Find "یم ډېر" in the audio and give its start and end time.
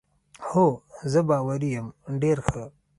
1.77-2.37